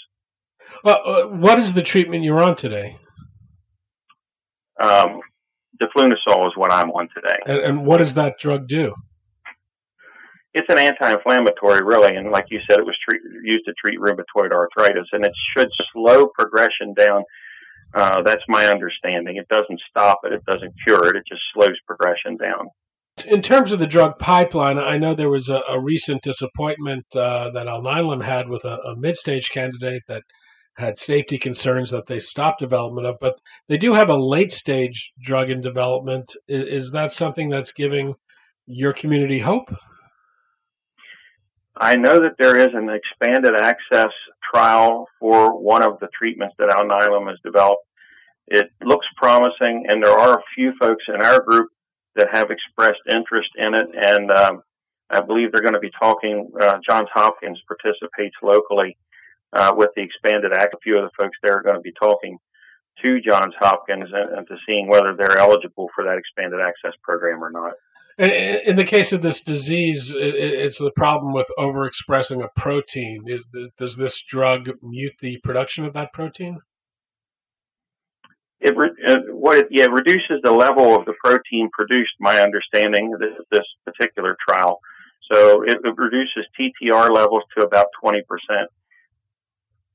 Well, 0.83 1.01
uh, 1.05 1.29
what 1.29 1.59
is 1.59 1.75
the 1.75 1.83
treatment 1.83 2.25
you're 2.25 2.43
on 2.43 2.57
today? 2.57 2.97
Um, 4.81 5.21
diflunisal 5.81 6.47
is 6.49 6.53
what 6.57 6.73
I'm 6.73 6.91
on 6.91 7.09
today. 7.15 7.39
And, 7.47 7.59
and 7.59 7.87
what 7.87 7.99
does 7.99 8.15
that 8.15 8.39
drug 8.39 8.67
do? 8.67 8.95
It's 10.57 10.69
an 10.71 10.79
anti-inflammatory, 10.79 11.85
really, 11.85 12.17
and 12.17 12.31
like 12.31 12.47
you 12.51 12.61
said, 12.69 12.79
it 12.79 12.87
was 12.87 12.97
treat, 13.07 13.21
used 13.45 13.67
to 13.67 13.75
treat 13.79 14.01
rheumatoid 14.01 14.53
arthritis, 14.53 15.07
and 15.13 15.25
it 15.25 15.33
should 15.55 15.69
slow 15.93 16.29
progression 16.29 16.95
down. 16.97 17.23
Uh, 17.95 18.23
that's 18.23 18.43
my 18.49 18.67
understanding. 18.67 19.37
It 19.37 19.49
doesn't 19.49 19.81
stop 19.91 20.21
it. 20.25 20.33
It 20.33 20.45
doesn't 20.47 20.73
cure 20.87 21.09
it. 21.09 21.17
It 21.17 21.25
just 21.29 21.43
slows 21.53 21.77
progression 21.87 22.39
down. 22.39 22.69
In 23.27 23.43
terms 23.43 23.71
of 23.71 23.79
the 23.79 23.87
drug 23.87 24.19
pipeline, 24.19 24.79
I 24.79 24.97
know 24.97 25.15
there 25.15 25.31
was 25.31 25.49
a, 25.51 25.61
a 25.69 25.79
recent 25.79 26.23
disappointment 26.23 27.05
uh, 27.15 27.51
that 27.51 27.67
Alnylam 27.67 28.25
had 28.25 28.49
with 28.49 28.65
a, 28.65 28.79
a 28.79 28.97
mid-stage 28.97 29.49
candidate 29.51 30.03
that 30.09 30.23
had 30.79 30.99
safety 30.99 31.39
concerns 31.39 31.91
that 31.91 32.07
they 32.07 32.19
stopped 32.19 32.61
development 32.61 33.07
of, 33.07 33.17
but 33.21 33.35
they 33.69 33.79
do 33.79 33.93
have 33.93 34.11
a 34.11 34.17
late-stage 34.17 35.13
drug 35.23 35.51
in 35.51 35.61
development. 35.61 36.35
Is, 36.49 36.85
is 36.85 36.91
that 36.93 37.13
something 37.13 37.51
that's 37.51 37.73
giving 37.73 38.15
your 38.67 38.93
community 38.93 39.41
hope? 39.41 39.69
I 41.79 41.95
know 41.95 42.21
that 42.21 42.37
there 42.39 42.57
is 42.59 42.75
an 42.75 42.89
expanded 42.89 43.55
access 43.55 44.13
trial 44.53 45.07
for 45.21 45.61
one 45.61 45.83
of 45.83 45.99
the 46.01 46.09
treatments 46.17 46.55
that 46.59 46.71
Alnylam 46.71 47.29
has 47.29 47.39
developed. 47.45 47.85
It 48.47 48.71
looks 48.83 49.07
promising, 49.17 49.85
and 49.89 50.03
there 50.03 50.17
are 50.19 50.39
a 50.39 50.43
few 50.55 50.73
folks 50.81 51.05
in 51.09 51.21
our 51.21 51.41
group 51.43 51.69
that 52.15 52.29
have 52.33 52.51
expressed 52.51 53.03
interest 53.13 53.51
in 53.57 53.75
it. 53.75 53.89
And 53.95 54.31
um, 54.31 54.63
I 55.11 55.21
believe 55.21 55.53
they're 55.53 55.61
going 55.61 55.75
to 55.75 55.81
be 55.81 55.93
talking. 56.01 56.51
Uh, 56.59 56.79
Johns 56.89 57.09
Hopkins 57.13 57.61
participates 57.69 58.37
locally 58.43 58.97
uh, 59.53 59.75
with 59.77 59.91
the 59.97 60.03
expanded 60.03 60.53
act. 60.53 60.75
A 60.75 60.79
few 60.83 60.97
of 60.97 61.05
the 61.05 61.23
folks 61.23 61.37
there 61.43 61.59
are 61.59 61.63
going 61.63 61.77
to 61.77 61.83
be 61.83 61.93
talking 61.93 62.39
to 63.03 63.21
Johns 63.21 63.55
Hopkins 63.59 64.09
and, 64.13 64.39
and 64.39 64.47
to 64.49 64.57
seeing 64.67 64.89
whether 64.89 65.15
they're 65.15 65.39
eligible 65.39 65.89
for 65.95 66.05
that 66.05 66.17
expanded 66.17 66.61
access 66.61 66.99
program 67.03 67.45
or 67.45 67.51
not. 67.51 67.75
In 68.19 68.77
the 68.77 68.85
case 68.85 69.13
of 69.13 69.21
this 69.21 69.43
disease, 69.43 70.11
it's 70.17 70.79
the 70.79 70.91
problem 70.91 71.35
with 71.35 71.51
overexpressing 71.59 72.43
a 72.43 72.49
protein. 72.59 73.25
Does 73.77 73.97
this 73.97 74.23
drug 74.23 74.71
mute 74.83 75.13
the 75.21 75.39
production 75.45 75.85
of 75.85 75.93
that 75.93 76.15
protein? 76.15 76.61
It, 78.59 78.75
uh, 79.07 79.17
what 79.33 79.59
it, 79.59 79.67
yeah, 79.71 79.85
it 79.85 79.93
reduces 79.93 80.41
the 80.43 80.51
level 80.51 80.97
of 80.97 81.05
the 81.05 81.13
protein 81.23 81.69
produced. 81.75 82.13
My 82.19 82.41
understanding 82.41 83.13
this, 83.21 83.35
this 83.53 83.67
particular 83.85 84.35
trial, 84.49 84.81
so 85.31 85.63
it, 85.63 85.77
it 85.85 85.95
reduces 85.97 86.47
TTR 86.59 87.11
levels 87.11 87.43
to 87.57 87.67
about 87.67 87.87
twenty 88.01 88.23
percent. 88.27 88.71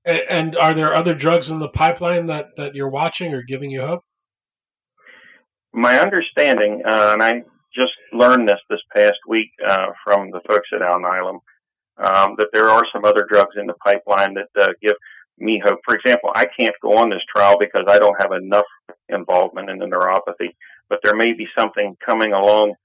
And 0.06 0.56
are 0.56 0.75
there 0.75 0.96
other 0.96 1.16
drugs 1.16 1.50
in 1.50 1.58
the 1.58 1.70
pipeline 1.70 2.28
that, 2.28 2.56
that 2.58 2.75
you're 2.75 2.90
watching 2.90 3.34
or 3.34 3.42
giving 3.42 3.72
you 3.72 3.82
hope? 3.82 4.04
My 5.74 6.00
understanding, 6.00 6.82
uh, 6.86 7.12
and 7.13 7.24
I 7.24 7.44
just 7.75 7.94
learned 8.13 8.48
this 8.48 8.60
this 8.70 8.82
past 8.96 9.18
week 9.28 9.51
uh, 9.68 9.88
from 10.04 10.32
the 10.32 10.42
folks 10.48 10.70
at 10.74 10.82
Alnylam 10.82 11.40
um, 11.98 12.36
that 12.38 12.50
there 12.54 12.70
are 12.70 12.84
some 12.94 13.06
other 13.06 13.25
drugs 13.30 13.56
in 13.60 13.68
the 13.68 13.75
pipeline 13.86 14.36
that 14.36 14.50
uh, 14.62 14.74
give 14.82 14.96
me 15.38 15.62
hope. 15.63 15.80
For 15.86 15.96
example, 15.96 16.32
I 16.34 16.46
can't 16.58 16.75
go 16.82 16.98
on 16.98 17.10
this 17.10 17.22
trial 17.34 17.58
because 17.60 17.86
I 17.88 18.00
don't 18.00 18.20
have 18.22 18.32
enough 18.32 18.66
involvement 19.10 19.70
in 19.70 19.80
the 19.80 19.86
neuropathy, 19.86 20.50
but 20.90 21.00
there 21.04 21.16
may 21.16 21.34
be 21.34 21.48
something 21.58 21.96
coming 22.06 22.34
along 22.34 22.75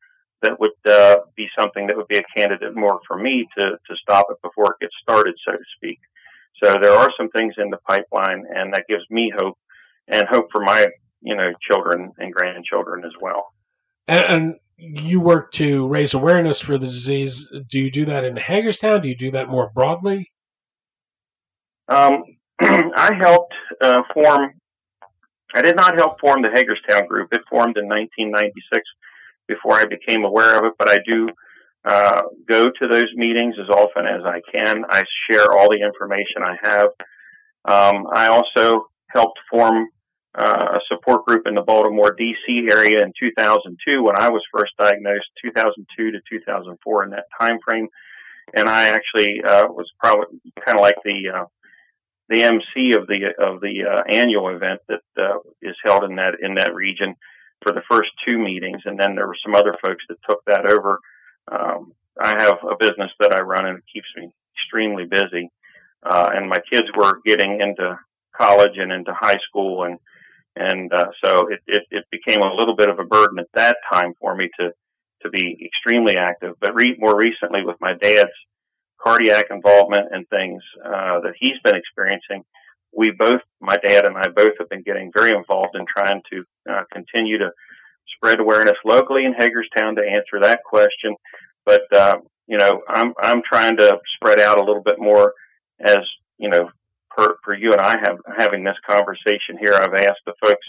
that 0.42 0.60
would 0.60 0.70
uh, 0.86 1.16
be 1.36 1.46
something 1.58 1.86
that 1.86 1.96
would 1.96 2.08
be 2.08 2.18
a 2.18 2.38
candidate 2.38 2.76
more 2.76 3.00
for 3.06 3.18
me 3.18 3.46
to, 3.58 3.70
to 3.70 3.96
stop 4.00 4.26
it 4.30 4.36
before 4.42 4.72
it 4.72 4.84
gets 4.84 4.94
started, 5.02 5.34
so 5.46 5.52
to 5.52 5.64
speak. 5.76 5.98
So 6.62 6.74
there 6.80 6.92
are 6.92 7.10
some 7.18 7.30
things 7.30 7.54
in 7.58 7.70
the 7.70 7.78
pipeline, 7.88 8.44
and 8.54 8.72
that 8.72 8.84
gives 8.88 9.04
me 9.10 9.32
hope 9.36 9.58
and 10.08 10.26
hope 10.30 10.48
for 10.52 10.62
my 10.62 10.86
you 11.22 11.36
know 11.36 11.52
children 11.68 12.12
and 12.18 12.32
grandchildren 12.32 13.04
as 13.04 13.12
well. 13.20 13.52
And, 14.08 14.24
and 14.24 14.54
you 14.78 15.20
work 15.20 15.52
to 15.52 15.86
raise 15.86 16.14
awareness 16.14 16.60
for 16.60 16.78
the 16.78 16.86
disease. 16.86 17.48
Do 17.70 17.78
you 17.78 17.90
do 17.90 18.04
that 18.06 18.24
in 18.24 18.36
Hagerstown? 18.36 19.02
Do 19.02 19.08
you 19.08 19.16
do 19.16 19.30
that 19.30 19.48
more 19.48 19.70
broadly? 19.74 20.32
Um, 21.88 22.22
I 22.60 23.12
helped 23.20 23.54
uh, 23.80 24.02
form. 24.12 24.50
I 25.54 25.62
did 25.62 25.76
not 25.76 25.96
help 25.96 26.20
form 26.20 26.42
the 26.42 26.50
Hagerstown 26.52 27.06
group. 27.06 27.32
It 27.32 27.42
formed 27.48 27.78
in 27.78 27.88
1996 27.88 28.82
before 29.48 29.74
I 29.74 29.84
became 29.84 30.24
aware 30.24 30.58
of 30.58 30.64
it, 30.64 30.72
but 30.78 30.90
I 30.90 30.98
do 31.06 31.28
uh, 31.84 32.22
go 32.48 32.64
to 32.64 32.88
those 32.90 33.10
meetings 33.14 33.54
as 33.60 33.68
often 33.70 34.06
as 34.06 34.22
I 34.24 34.40
can. 34.52 34.84
I 34.88 35.02
share 35.30 35.52
all 35.52 35.70
the 35.70 35.80
information 35.80 36.42
I 36.42 36.56
have. 36.62 36.88
Um, 37.64 38.06
I 38.12 38.26
also 38.26 38.88
helped 39.08 39.38
form 39.50 39.86
uh, 40.36 40.78
a 40.78 40.80
support 40.90 41.24
group 41.24 41.46
in 41.46 41.54
the 41.54 41.62
Baltimore, 41.62 42.14
D.C. 42.16 42.68
area 42.70 43.02
in 43.02 43.12
2002 43.18 44.02
when 44.02 44.16
I 44.18 44.28
was 44.28 44.42
first 44.52 44.72
diagnosed, 44.78 45.26
2002 45.42 46.12
to 46.12 46.18
2004 46.30 47.04
in 47.04 47.10
that 47.10 47.24
time 47.40 47.58
frame. 47.64 47.88
And 48.54 48.68
I 48.68 48.88
actually 48.88 49.42
uh, 49.46 49.66
was 49.68 49.90
probably 49.98 50.38
kind 50.64 50.78
of 50.78 50.82
like 50.82 50.96
the 51.04 51.30
uh, 51.34 51.44
the 52.28 52.42
MC 52.42 52.92
of 52.92 53.06
the 53.06 53.32
of 53.38 53.60
the 53.60 53.84
uh, 53.84 54.02
annual 54.08 54.48
event 54.54 54.80
that 54.88 55.00
uh, 55.18 55.38
is 55.62 55.76
held 55.84 56.04
in 56.04 56.16
that 56.16 56.34
in 56.40 56.54
that 56.54 56.74
region 56.74 57.14
for 57.62 57.72
the 57.72 57.82
first 57.90 58.10
two 58.24 58.38
meetings, 58.38 58.82
and 58.84 58.98
then 58.98 59.14
there 59.14 59.26
were 59.26 59.36
some 59.44 59.54
other 59.54 59.76
folks 59.84 60.04
that 60.08 60.18
took 60.28 60.44
that 60.46 60.66
over. 60.66 61.00
Um, 61.50 61.92
I 62.20 62.40
have 62.42 62.58
a 62.62 62.76
business 62.78 63.10
that 63.20 63.32
I 63.32 63.40
run, 63.40 63.66
and 63.66 63.78
it 63.78 63.84
keeps 63.92 64.08
me 64.16 64.30
extremely 64.54 65.04
busy. 65.06 65.50
Uh, 66.04 66.30
and 66.34 66.48
my 66.48 66.58
kids 66.70 66.86
were 66.96 67.20
getting 67.24 67.60
into 67.60 67.98
college 68.36 68.76
and 68.76 68.92
into 68.92 69.12
high 69.12 69.38
school, 69.48 69.84
and 69.84 69.98
and 70.56 70.92
uh, 70.92 71.08
so 71.24 71.48
it, 71.48 71.60
it, 71.66 71.82
it 71.90 72.04
became 72.10 72.40
a 72.40 72.54
little 72.54 72.74
bit 72.74 72.88
of 72.88 72.98
a 72.98 73.04
burden 73.04 73.38
at 73.38 73.46
that 73.54 73.76
time 73.92 74.12
for 74.20 74.34
me 74.34 74.48
to 74.58 74.70
to 75.22 75.30
be 75.30 75.56
extremely 75.64 76.16
active. 76.16 76.54
But 76.60 76.74
re- 76.74 76.96
more 76.98 77.16
recently, 77.16 77.64
with 77.64 77.76
my 77.80 77.94
dad's 77.94 78.30
cardiac 79.00 79.46
involvement 79.50 80.08
and 80.10 80.28
things 80.28 80.62
uh, 80.84 81.20
that 81.20 81.34
he's 81.38 81.58
been 81.64 81.76
experiencing, 81.76 82.44
we 82.92 83.10
both, 83.10 83.40
my 83.60 83.76
dad 83.76 84.06
and 84.06 84.16
I 84.16 84.28
both, 84.28 84.52
have 84.58 84.68
been 84.68 84.82
getting 84.82 85.10
very 85.14 85.30
involved 85.30 85.74
in 85.74 85.84
trying 85.86 86.22
to 86.32 86.44
uh, 86.70 86.82
continue 86.92 87.38
to 87.38 87.50
spread 88.16 88.40
awareness 88.40 88.76
locally 88.84 89.24
in 89.24 89.34
Hagerstown 89.34 89.96
to 89.96 90.02
answer 90.02 90.40
that 90.40 90.60
question. 90.64 91.14
But 91.64 91.82
uh, 91.92 92.16
you 92.46 92.58
know, 92.58 92.82
I'm 92.88 93.12
I'm 93.20 93.42
trying 93.42 93.76
to 93.78 93.98
spread 94.16 94.40
out 94.40 94.58
a 94.58 94.64
little 94.64 94.82
bit 94.82 94.98
more 94.98 95.34
as 95.80 95.98
you 96.38 96.48
know 96.48 96.70
for, 97.16 97.36
for 97.42 97.54
you 97.54 97.72
and 97.72 97.80
I 97.80 97.98
have 97.98 98.18
having 98.36 98.62
this 98.62 98.76
conversation 98.88 99.58
here, 99.58 99.74
I've 99.74 99.94
asked 99.94 100.24
the 100.26 100.34
folks 100.40 100.66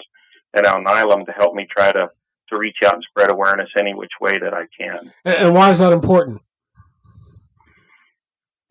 at 0.55 0.63
Alnylam 0.63 1.25
to 1.25 1.31
help 1.33 1.53
me 1.53 1.67
try 1.69 1.91
to, 1.91 2.09
to 2.49 2.57
reach 2.57 2.77
out 2.85 2.95
and 2.95 3.03
spread 3.09 3.29
awareness 3.29 3.69
any 3.77 3.93
which 3.93 4.11
way 4.21 4.33
that 4.41 4.53
I 4.53 4.65
can. 4.77 5.11
And 5.25 5.53
why 5.53 5.69
is 5.69 5.79
that 5.79 5.93
important? 5.93 6.41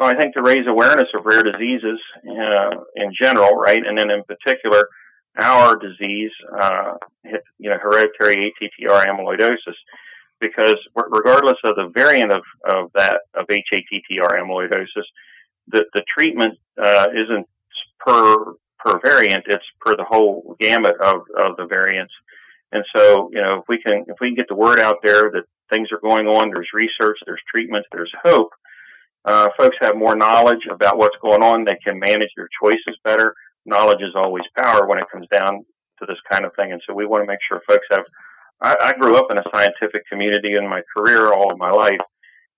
Well, 0.00 0.10
I 0.10 0.18
think 0.18 0.34
to 0.34 0.42
raise 0.42 0.66
awareness 0.66 1.08
of 1.14 1.24
rare 1.24 1.42
diseases 1.42 1.98
uh, 2.28 2.70
in 2.96 3.12
general, 3.20 3.52
right, 3.52 3.80
and 3.86 3.98
then 3.98 4.10
in 4.10 4.22
particular, 4.24 4.88
our 5.38 5.76
disease, 5.76 6.30
uh, 6.58 6.94
you 7.58 7.70
know, 7.70 7.78
hereditary 7.80 8.52
ATTR 8.62 9.06
amyloidosis. 9.06 9.74
because 10.40 10.76
regardless 10.94 11.56
of 11.64 11.76
the 11.76 11.90
variant 11.94 12.32
of, 12.32 12.42
of 12.68 12.90
that 12.94 13.20
of 13.34 13.46
HATTR 13.46 14.40
amyloidosis, 14.40 15.04
the, 15.68 15.84
the 15.94 16.02
treatment 16.16 16.54
uh, 16.82 17.06
isn't 17.12 17.46
per 18.06 18.54
per 18.78 19.00
variant; 19.04 19.44
it's 19.46 19.64
per 19.80 19.96
the 19.96 20.04
whole 20.08 20.56
gamut 20.60 20.94
of, 21.00 21.22
of 21.36 21.56
the 21.56 21.66
variants. 21.66 22.12
And 22.72 22.84
so, 22.94 23.30
you 23.32 23.42
know, 23.42 23.60
if 23.60 23.64
we 23.68 23.80
can 23.82 24.04
if 24.08 24.16
we 24.20 24.28
can 24.28 24.36
get 24.36 24.48
the 24.48 24.54
word 24.54 24.80
out 24.80 24.96
there 25.02 25.30
that 25.32 25.44
things 25.72 25.88
are 25.92 26.00
going 26.00 26.26
on, 26.26 26.50
there's 26.50 26.68
research, 26.72 27.18
there's 27.26 27.40
treatment, 27.52 27.86
there's 27.92 28.12
hope. 28.22 28.50
Uh, 29.24 29.48
folks 29.58 29.76
have 29.80 29.96
more 29.96 30.14
knowledge 30.14 30.66
about 30.70 30.98
what's 30.98 31.16
going 31.20 31.42
on. 31.42 31.64
They 31.64 31.78
can 31.84 31.98
manage 31.98 32.30
their 32.36 32.48
choices 32.62 32.96
better. 33.04 33.34
Knowledge 33.64 34.00
is 34.00 34.14
always 34.14 34.44
power 34.56 34.86
when 34.86 34.98
it 34.98 35.06
comes 35.12 35.26
down 35.32 35.64
to 35.98 36.06
this 36.06 36.18
kind 36.30 36.44
of 36.44 36.52
thing. 36.54 36.70
And 36.72 36.80
so 36.86 36.94
we 36.94 37.06
want 37.06 37.22
to 37.22 37.26
make 37.26 37.40
sure 37.48 37.60
folks 37.68 37.86
have. 37.90 38.04
I, 38.60 38.76
I 38.80 38.92
grew 38.92 39.16
up 39.16 39.26
in 39.30 39.38
a 39.38 39.44
scientific 39.52 40.02
community 40.10 40.54
in 40.54 40.68
my 40.68 40.82
career 40.96 41.32
all 41.32 41.52
of 41.52 41.58
my 41.58 41.70
life, 41.70 42.00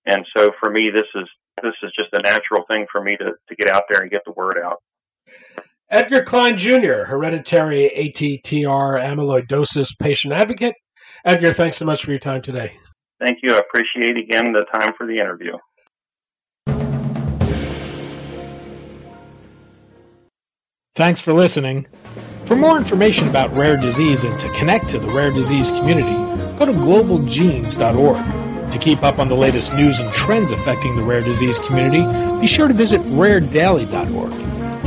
and 0.06 0.24
so 0.36 0.50
for 0.60 0.70
me, 0.70 0.90
this 0.90 1.06
is 1.14 1.28
this 1.62 1.74
is 1.82 1.90
just 1.98 2.12
a 2.12 2.22
natural 2.22 2.64
thing 2.70 2.86
for 2.92 3.02
me 3.02 3.16
to 3.16 3.32
to 3.48 3.56
get 3.56 3.68
out 3.68 3.84
there 3.90 4.02
and 4.02 4.10
get 4.10 4.22
the 4.24 4.32
word 4.32 4.58
out. 4.62 4.82
Edgar 5.90 6.22
Kline 6.22 6.58
Jr., 6.58 7.04
hereditary 7.04 7.90
ATTR 7.96 9.02
amyloidosis 9.02 9.98
patient 9.98 10.34
advocate. 10.34 10.74
Edgar, 11.24 11.52
thanks 11.52 11.76
so 11.76 11.84
much 11.84 12.04
for 12.04 12.10
your 12.10 12.20
time 12.20 12.42
today. 12.42 12.72
Thank 13.20 13.38
you. 13.42 13.54
I 13.54 13.58
appreciate 13.58 14.16
again 14.16 14.52
the 14.52 14.64
time 14.72 14.92
for 14.96 15.06
the 15.06 15.18
interview. 15.18 15.52
Thanks 20.94 21.20
for 21.20 21.32
listening. 21.32 21.86
For 22.44 22.56
more 22.56 22.76
information 22.76 23.28
about 23.28 23.54
rare 23.54 23.76
disease 23.76 24.24
and 24.24 24.38
to 24.40 24.48
connect 24.52 24.88
to 24.90 24.98
the 24.98 25.08
rare 25.08 25.30
disease 25.30 25.70
community, 25.70 26.14
go 26.58 26.66
to 26.66 26.72
globalgenes.org. 26.72 28.72
To 28.72 28.78
keep 28.78 29.02
up 29.02 29.18
on 29.18 29.28
the 29.28 29.36
latest 29.36 29.72
news 29.74 30.00
and 30.00 30.12
trends 30.12 30.50
affecting 30.50 30.96
the 30.96 31.02
rare 31.02 31.20
disease 31.20 31.58
community, 31.58 32.04
be 32.40 32.46
sure 32.46 32.68
to 32.68 32.74
visit 32.74 33.00
raredaily.org. 33.02 34.47